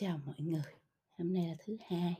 [0.00, 0.72] Chào mọi người,
[1.18, 2.14] hôm nay là thứ Hai.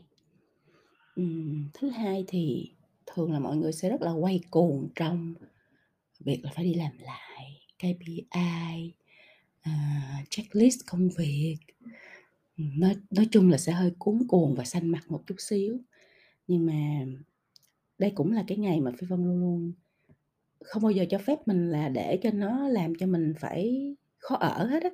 [1.17, 2.73] Ừm, thứ Hai thì
[3.07, 5.35] thường là mọi người sẽ rất là quay cuồng trong
[6.21, 8.95] việc là phải đi làm lại KPI, uh,
[9.63, 9.71] ờ,
[10.31, 11.57] checklist công việc.
[12.57, 15.79] nói nói chung là sẽ hơi cuốn cuồng và xanh mặt một chút xíu.
[16.49, 17.07] Nhưng mà
[17.99, 19.73] đây cũng là cái ngày mà Phi Vân luôn luôn
[20.65, 24.37] không bao giờ cho phép mình là để cho nó làm cho mình phải khó
[24.37, 24.91] ở hết á.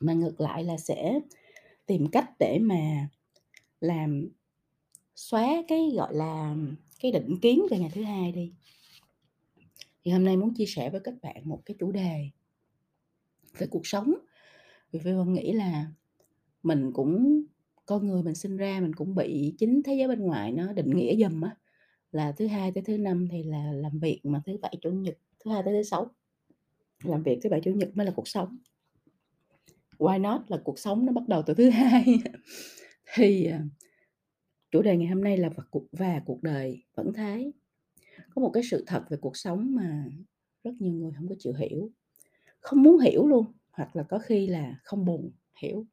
[0.00, 1.20] Mà ngược lại là sẽ
[1.86, 3.08] tìm cách để mà
[3.80, 4.28] làm
[5.14, 6.56] xóa cái, gọi là,
[7.00, 8.52] cái định kiến về ngày thứ Hai đi.
[10.02, 12.30] Thì hôm nay muốn chia sẻ với các bạn một cái chủ đề
[13.58, 14.14] về cuộc sống.
[14.92, 15.86] Vì Phi Vân nghĩ là
[16.62, 17.42] mình cũng
[17.86, 20.90] con người mình sinh ra mình cũng bị chính thế giới bên ngoài nó định
[20.90, 21.56] nghĩa dùm á,
[22.12, 25.18] là thứ Hai tới thứ Năm thì là làm việc, mà thứ Bảy, Chủ nhật
[25.44, 26.10] thứ Hai tới thứ Sáu
[27.02, 28.58] làm việc, thứ Bảy, Chủ nhật mới là cuộc sống.
[29.98, 32.04] Why not là cuộc sống nó bắt đầu từ thứ Hai.
[33.14, 33.64] Thì, à,
[34.70, 37.52] chủ đề ngày hôm nay là và cuộc và cuộc đời vẫn thế.
[38.34, 40.04] Có một cái sự thật về cuộc sống mà
[40.64, 41.90] rất nhiều người không có chịu hiểu,
[42.60, 45.30] không muốn hiểu luôn, hoặc là có khi là không buồn
[45.62, 45.86] hiểu.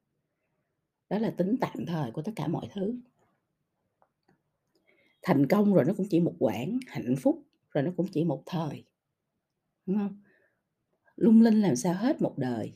[1.10, 2.96] Đó là tính tạm thời của tất cả mọi thứ.
[5.22, 8.44] Thành công rồi nó cũng chỉ một quãng, hạnh phúc rồi nó cũng chỉ một
[8.46, 8.84] thời.
[9.86, 10.22] Đúng không?
[11.16, 12.74] Lung linh làm sao hết một đời.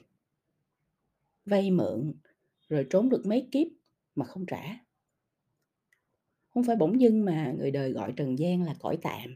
[1.45, 2.13] Vay mượn,
[2.69, 3.67] rồi trốn được mấy kiếp
[4.15, 4.85] mà không trả.
[6.55, 9.35] không phải bỗng dưng mà người đời gọi trần gian là cõi tạm.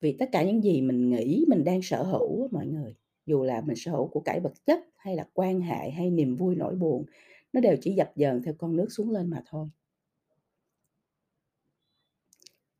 [0.00, 2.94] Vì tất cả những gì mình nghĩ mình đang sở hữu mọi người,
[3.26, 6.36] dù là mình sở hữu của cải vật chất hay là quan hệ hay niềm
[6.36, 7.04] vui nỗi buồn,
[7.52, 9.68] nó đều chỉ dập dờn theo con nước xuống lên mà thôi.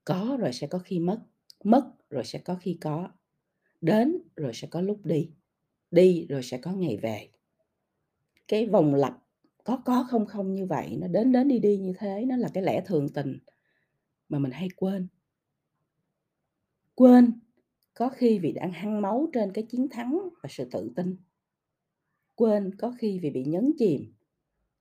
[0.05, 1.20] Có rồi sẽ có khi mất,
[1.64, 3.11] mất rồi sẽ có khi có,
[3.80, 5.30] đến rồi sẽ có lúc đi,
[5.91, 7.28] đi rồi sẽ có ngày về.
[8.52, 9.18] Cái vòng lặp
[9.64, 12.48] có có, không không như vậy, nó đến đến, đi đi như thế, nó là
[12.55, 13.39] cái lẽ thường tình
[14.29, 15.08] mà mình hay quên.
[16.95, 17.41] Quên,
[17.95, 21.17] có khi vì đang hăng máu trên cái chiến thắng và sự tự tin.
[22.35, 24.14] Quên, có khi vì bị nhấn chìm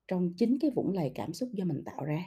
[0.08, 2.24] trong chính cái vũng lầy cảm xúc do mình tạo ra.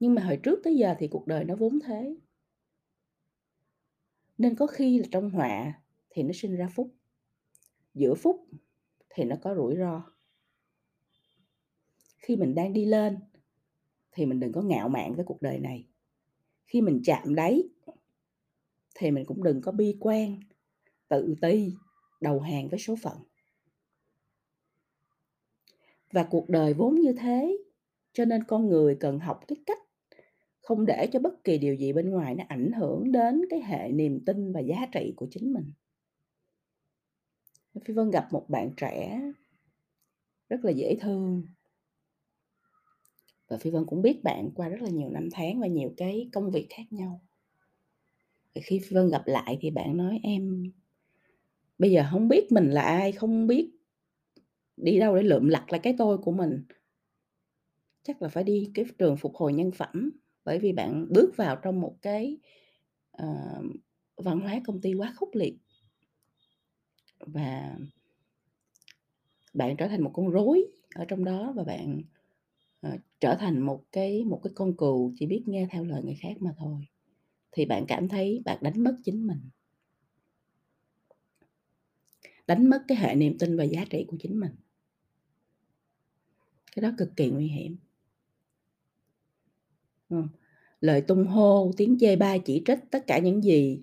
[0.00, 2.16] Nhưng mà hồi trước tới giờ thì cuộc đời nó vốn thế.
[4.38, 6.94] Nên có khi là trong họa thì nó sinh ra phúc,
[7.94, 8.46] giữa phút
[9.10, 10.02] thì nó có rủi ro.
[12.18, 13.18] Khi mình đang đi lên
[14.12, 15.86] thì mình đừng có ngạo mạn với cuộc đời này.
[16.66, 17.62] Khi mình chạm đáy
[18.94, 20.40] thì mình cũng đừng có bi quan,
[21.08, 21.72] tự ti,
[22.20, 23.16] đầu hàng với số phận.
[26.12, 27.58] Và cuộc đời vốn như thế,
[28.12, 29.78] cho nên con người cần học cái cách
[30.60, 33.92] không để cho bất kỳ điều gì bên ngoài nó ảnh hưởng đến cái hệ
[33.92, 35.72] niềm tin và giá trị của chính mình.
[37.78, 39.20] Phi Vân gặp một bạn trẻ
[40.48, 41.42] rất là dễ thương.
[43.48, 46.28] Và Phi Vân cũng biết bạn qua rất là nhiều năm tháng và nhiều cái
[46.32, 47.20] công việc khác nhau.
[48.54, 50.72] Và khi Phi Vân gặp lại thì bạn nói: "Em
[51.78, 53.70] bây giờ không biết mình là ai, không biết
[54.76, 56.64] đi đâu để lượm lặt lại cái tôi của mình."
[58.02, 60.10] Chắc là phải đi cái trường phục hồi nhân phẩm,
[60.44, 62.38] bởi vì bạn bước vào trong một cái,
[63.22, 63.64] uh,
[64.16, 65.58] văn hóa công ty quá khốc liệt.
[67.26, 67.76] Và
[69.54, 72.02] bạn trở thành một con rối ở trong đó và bạn,
[72.86, 76.16] uh, trở thành một cái một cái con cừu chỉ biết nghe theo lời người
[76.20, 76.86] khác mà thôi.
[77.52, 79.40] Thì bạn cảm thấy bạn đánh mất chính mình.
[82.46, 84.52] Đánh mất cái hệ niềm tin và giá trị của chính mình.
[86.76, 87.76] Cái đó cực kỳ nguy hiểm.
[90.08, 90.28] Ừm,
[90.80, 93.82] lời tung hô, tiếng chê bai, chỉ trích, tất cả những gì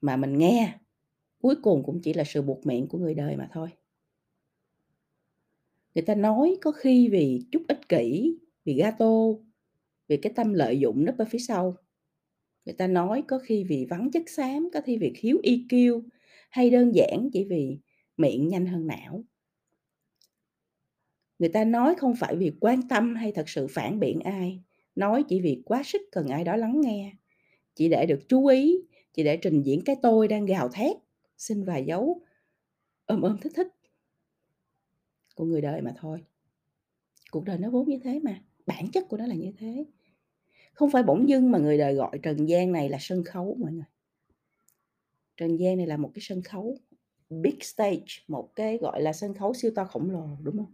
[0.00, 0.78] mà mình nghe,
[1.42, 3.68] cuối cùng cũng chỉ là sự buộc miệng của người đời mà thôi.
[5.94, 9.12] Người ta nói có khi vì chút ích kỷ, vì gato,
[10.08, 11.76] vì cái tâm lợi dụng nấp ở phía sau.
[12.64, 16.02] Người ta nói có khi vì vắng chất xám, có khi vì thiếu EQ,
[16.50, 17.78] hay đơn giản chỉ vì
[18.16, 19.24] miệng nhanh hơn não.
[21.38, 24.62] Người ta nói không phải vì quan tâm hay thật sự phản biện ai,
[24.94, 27.12] nói chỉ vì quá sức cần ai đó lắng nghe,
[27.74, 28.78] chỉ để được chú ý,
[29.14, 30.96] chỉ để trình diễn cái tôi đang gào thét,
[31.38, 32.20] xin vài dấu
[33.06, 33.68] ôm ôm, thích thích
[35.34, 36.24] của người đời mà thôi.
[37.30, 39.84] Cuộc đời nó vốn như thế mà, bản chất của nó là như thế.
[40.72, 43.72] Không phải bỗng dưng mà người đời gọi trần gian này là sân khấu mọi
[43.72, 43.84] người.
[45.36, 46.76] Trần gian này là một cái sân khấu,
[47.30, 50.72] big stage, một cái, gọi là, sân khấu siêu to khổng lồ, đúng không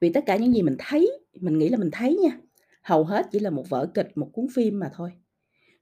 [0.00, 2.38] Vì tất cả những gì mình thấy, mình nghĩ là mình thấy nha,
[2.82, 5.12] hầu hết chỉ là một vở kịch, một cuốn phim mà thôi.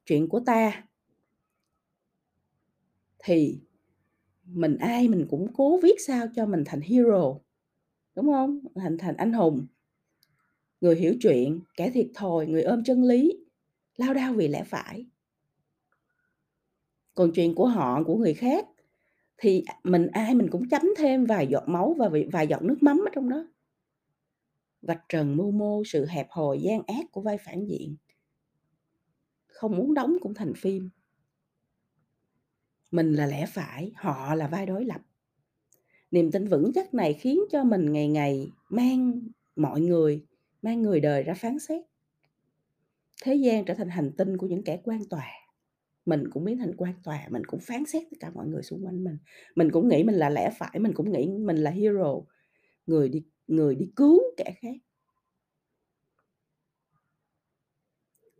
[0.08, 0.84] Chuyện của ta
[3.18, 3.60] thì
[4.44, 7.38] mình ai mình cũng cố viết sao cho mình thành hero,
[8.14, 9.66] đúng không Thành thành anh hùng.
[10.80, 13.32] Người hiểu chuyện, kẻ thiệt thòi, người ôm chân lý,
[13.96, 15.06] lao đao vì lẽ phải.
[17.14, 18.66] Còn chuyện của họ, của người khác
[19.36, 22.98] thì, mình ai mình cũng chấm thêm vài giọt máu và vài giọt nước mắm
[23.06, 23.46] ở trong đó.
[24.82, 27.96] Vạch trần mưu mô, sự hẹp hòi, gian ác của vai phản diện.
[29.58, 30.90] Không muốn đóng cũng thành phim.
[32.90, 35.00] Mình là lẽ phải, họ là vai đối lập.
[36.10, 39.20] Niềm tin vững chắc này khiến cho mình ngày ngày mang
[39.56, 40.26] mọi người,
[40.62, 41.82] mang người đời ra phán xét.
[43.22, 45.26] Thế gian trở thành hành tinh của những kẻ quan tòa.
[46.06, 48.86] Mình cũng biến thành quan tòa, mình cũng phán xét tất cả mọi người xung
[48.86, 49.18] quanh mình.
[49.54, 52.14] Mình cũng nghĩ mình là lẽ phải, mình cũng nghĩ mình là hero,
[52.86, 54.76] người đi người đi cứu kẻ khác.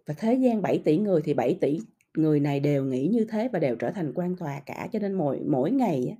[0.09, 1.79] Và thế gian 7 tỷ người thì 7 tỷ
[2.17, 4.89] người này đều nghĩ như thế và đều trở thành quan tòa cả.
[4.93, 6.17] Cho nên mỗi mỗi ngày á,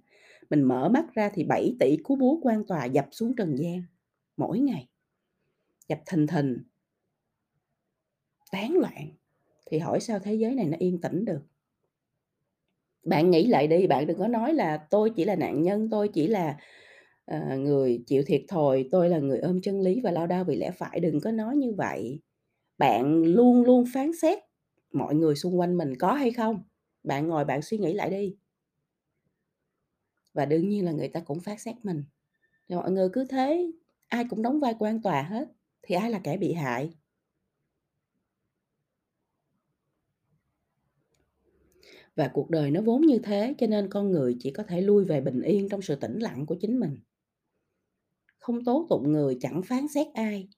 [0.51, 3.83] mình mở mắt ra thì 7 tỷ cú búa quan tòa dập xuống trần gian,
[4.37, 4.89] mỗi ngày.
[5.89, 6.59] Dập thình thình.
[8.53, 9.09] Tán loạn,
[9.71, 11.41] thì hỏi sao thế giới này nó yên tĩnh được?
[13.05, 16.09] Bạn nghĩ lại đi, bạn đừng có nói là "Tôi chỉ là nạn nhân, tôi
[16.09, 16.57] chỉ là,
[17.27, 20.57] ờ, người chịu thiệt thòi, tôi là người ôm chân lý và lao đao vì
[20.57, 22.21] lẽ phải." Đừng có nói như vậy.
[22.79, 24.39] Bạn luôn luôn phán xét
[24.93, 26.63] mọi người xung quanh mình, có hay không?
[27.03, 28.37] Bạn ngồi bạn suy nghĩ lại đi.
[30.35, 32.05] Và đương nhiên là người ta cũng phán xét mình.
[32.69, 33.73] Thì mọi người cứ thế,
[34.09, 35.49] ai cũng đóng vai quan tòa hết,
[35.83, 36.91] thì ai là kẻ bị hại?
[42.17, 45.05] Và cuộc đời nó vốn như thế, cho nên con người chỉ có thể lui
[45.05, 46.97] về bình yên trong sự tĩnh lặng của chính mình.
[48.39, 50.49] Không tố tụng người, chẳng phán xét ai.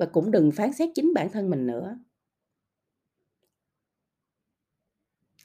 [0.00, 1.98] Và cũng đừng phán xét chính bản thân mình nữa.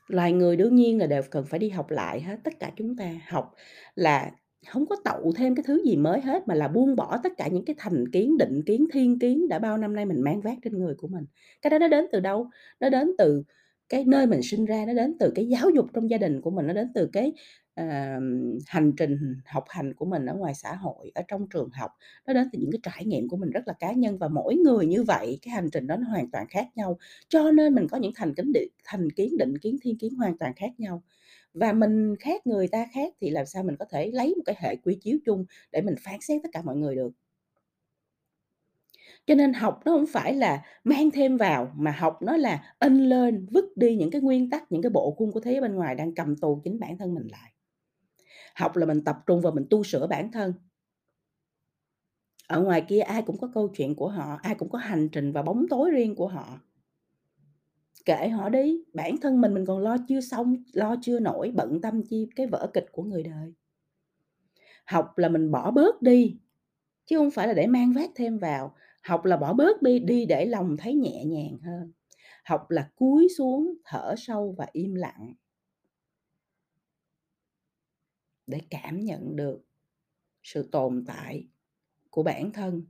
[0.07, 2.96] Loài người đương nhiên là đều cần phải đi học lại hết, tất cả chúng
[2.98, 3.13] ta.
[3.28, 3.54] Học
[3.96, 4.31] là
[4.68, 7.48] không có tậu thêm cái thứ gì mới hết, mà là buông bỏ tất cả
[7.48, 10.58] những cái thành kiến, định kiến, thiên kiến đã bao năm nay mình mang vác
[10.63, 11.25] trên người của mình.
[11.62, 12.50] Cái đó nó đến từ đâu?
[12.80, 13.44] Nó đến từ
[13.90, 16.52] cái nơi mình sinh ra, nó đến từ cái giáo dục trong gia đình của
[16.52, 17.34] mình, nó đến từ cái,
[17.76, 17.86] ờ,
[18.68, 21.92] hành trình học hành của mình ở ngoài xã hội, ở trong trường học.
[22.28, 24.56] Nó đến từ những cái trải nghiệm của mình rất là cá nhân và mỗi
[24.56, 26.98] người như vậy, cái hành trình đó nó hoàn toàn khác nhau.
[27.30, 30.38] Cho nên mình có những thành kính định thành kiến, định kiến, thiên kiến hoàn
[30.38, 31.04] toàn khác nhau.
[31.54, 34.56] Và mình khác, người ta khác thì làm sao mình có thể lấy một cái
[34.60, 37.12] hệ quy chiếu chung để mình phán xét tất cả mọi người được.
[39.28, 42.98] Cho nên học nó hổng phải là mang thêm vào, mà học nó là in
[42.98, 45.75] lên vứt đi những cái nguyên tắc, những cái bộ khuôn của thế giới bên
[45.75, 47.52] ngoài đang cầm tù chính bản thân mình lại.
[48.56, 50.54] Học là mình tập trung vào mình tu sửa bản thân.
[52.48, 55.31] Ở ngoài kia ai cũng có câu chuyện của họ, ai cũng có hành trình
[55.31, 56.60] và bóng tối riêng của họ.
[58.06, 61.81] Kệ họ đi, bản thân mình mình còn lo chưa xong, lo chưa nổi, bận
[61.81, 63.54] tâm chi cái vở kịch của người đời.
[64.86, 66.38] Học là mình bỏ bớt đi,
[67.06, 68.75] chứ không phải là để mang vác thêm vào.
[69.06, 71.92] Học là bỏ bớt đi, đi để lòng thấy nhẹ nhàng hơn.
[72.46, 75.34] Học là cúi xuống, thở sâu và im lặng.
[78.48, 79.66] Để cảm nhận được
[80.44, 81.48] sự tồn tại
[82.10, 82.86] của bản thân,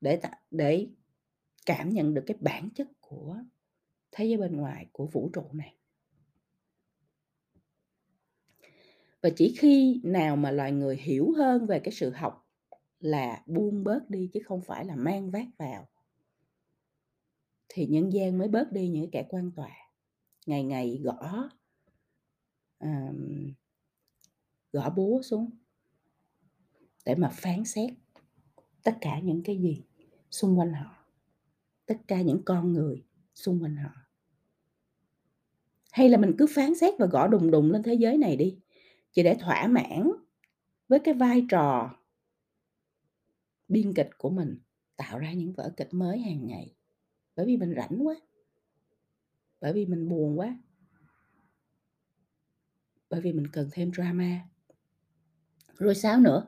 [0.00, 0.88] để để
[1.66, 3.36] cảm nhận được cái bản chất của
[4.10, 5.76] thế giới bên ngoài, của vũ trụ này.
[9.22, 12.43] Và chỉ khi nào mà loài người hiểu hơn về cái sự học
[13.04, 15.88] là buông bớt đi chứ không phải là mang vác vào.
[17.68, 19.70] Thì nhân gian mới bớt đi những kẻ quan tòa,
[20.46, 21.48] ngày ngày gõ
[22.78, 23.52] um,
[24.72, 25.50] gõ búa xuống
[27.04, 27.90] để mà phán xét
[28.82, 29.84] tất cả những cái gì
[30.30, 31.06] xung quanh họ,
[31.86, 33.90] tất cả những con người xung quanh họ.
[35.92, 38.58] Hay là mình cứ phán xét và gõ đùng đùng lên thế giới này đi,
[39.12, 40.10] chỉ để thỏa mãn
[40.88, 41.96] với cái vai trò
[43.68, 44.58] biên kịch của mình,
[44.96, 46.74] tạo ra những vở kịch mới hàng ngày.
[47.36, 48.14] Bởi vì mình rảnh quá.
[49.60, 50.58] Bởi vì mình buồn quá.
[53.10, 54.40] Bởi vì mình cần thêm drama.
[55.78, 56.46] Rồi sao nữa?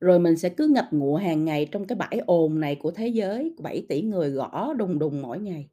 [0.00, 3.08] Rồi mình sẽ cứ ngập ngụa hàng ngày trong cái bãi ồn này của thế
[3.08, 5.70] giới, của 7.000.000.000 người gõ đùng đùng mỗi ngày.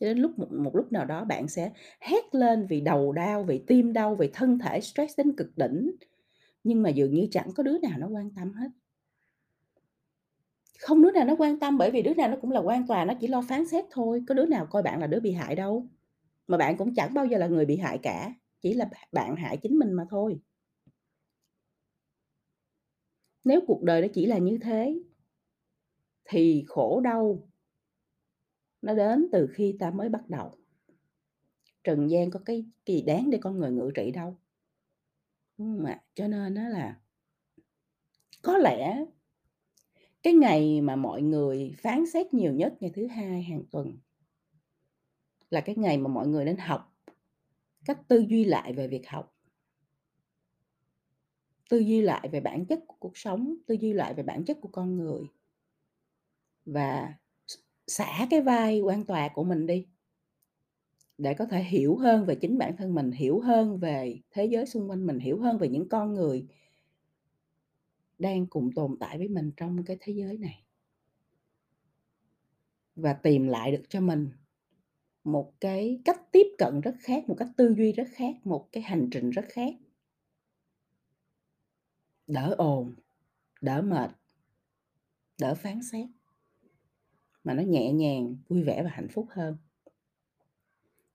[0.00, 3.44] Cho đến lúc một một lúc nào đó bạn sẽ hét lên vì đầu đau,
[3.44, 5.90] vì tim đau, vì thân thể stress đến cực đỉnh,
[6.64, 8.68] nhưng mà dường như chẳng có đứa nào nó quan tâm hết.
[10.80, 13.04] Không đứa nào nó quan tâm bởi vì đứa nào nó cũng là quan tòa,
[13.04, 15.54] nó chỉ lo phán xét thôi, có đứa nào coi bạn là đứa bị hại
[15.56, 15.86] đâu.
[16.46, 19.56] Mà bạn cũng chẳng bao giờ là người bị hại cả, chỉ là bạn hại
[19.56, 20.40] chính mình mà thôi.
[23.44, 25.00] Nếu cuộc đời nó chỉ là như thế
[26.24, 27.47] thì khổ đau
[28.82, 30.54] nó đến từ khi ta mới bắt đầu.
[31.84, 34.36] Trần gian có cái gì đáng để con người ngự trị đâu.
[35.58, 36.02] Đúng ạ?
[36.14, 37.00] Cho nên nó là
[38.42, 39.04] có lẽ
[40.22, 43.98] cái ngày mà mọi người phán xét nhiều nhất ngày thứ Hai hàng tuần
[45.50, 46.94] là cái ngày mà mọi người nên học
[47.84, 49.34] cách tư duy lại về việc học.
[51.70, 54.58] Tư duy lại về bản chất của cuộc sống, tư duy lại về bản chất
[54.60, 55.22] của con người.
[56.64, 57.14] Và
[57.88, 59.86] xả cái vai quan tòa của mình đi.
[61.18, 64.66] Để có thể hiểu hơn về chính bản thân mình, hiểu hơn về thế giới
[64.66, 66.46] xung quanh mình, hiểu hơn về những con người
[68.18, 70.64] đang cùng tồn tại với mình trong cái thế giới này.
[72.96, 74.30] Và tìm lại được cho mình
[75.24, 78.82] một cái cách tiếp cận rất khác, một cách tư duy rất khác, một cái
[78.82, 79.74] hành trình rất khác.
[82.26, 82.94] Đỡ ồn,
[83.60, 84.10] đỡ mệt.
[85.40, 86.06] Đỡ phán xét.
[87.44, 89.56] Mà nó nhẹ nhàng, vui vẻ và hạnh phúc hơn.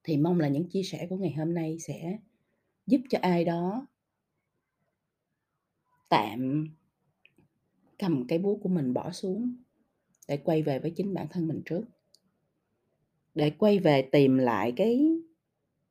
[0.04, 2.18] Thì mong là những chia sẻ của ngày hôm nay sẽ
[2.88, 3.88] giúp cho ai đó
[6.10, 6.68] tạm
[8.00, 9.56] cầm cái búa của mình bỏ xuống
[10.28, 11.84] để quay về với chính bản thân mình trước.
[13.36, 15.18] Để quay về tìm lại cái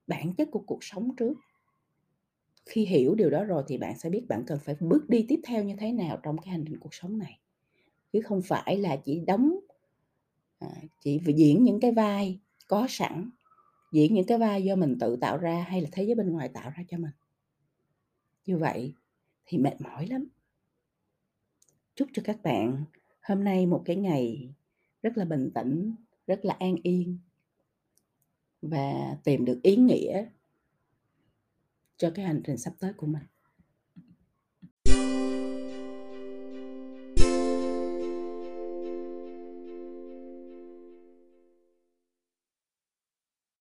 [0.06, 1.34] bản chất của cuộc sống trước.
[2.66, 5.40] Khi hiểu điều đó rồi thì bạn sẽ biết bạn cần phải bước đi tiếp
[5.44, 7.38] theo như thế nào trong cái hành trình cuộc sống này.
[8.12, 9.60] Chứ không phải là chỉ đóng
[10.62, 12.38] à, chỉ diễn những cái vai
[12.68, 13.30] có sẵn,
[13.92, 16.48] diễn những cái vai do mình tự tạo ra hay là thế giới bên ngoài
[16.48, 17.12] tạo ra cho mình.
[18.46, 18.94] Như vậy
[19.46, 20.24] thì mệt mỏi lắm.
[21.94, 22.84] Chúc cho các bạn
[23.22, 24.54] hôm nay một cái ngày
[25.02, 25.94] rất là bình tĩnh,
[26.26, 27.18] rất là an yên.
[28.62, 30.26] Và tìm được ý nghĩa
[31.96, 33.22] cho cái hành trình sắp tới của mình.